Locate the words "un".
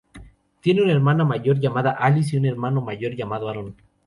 2.39-2.47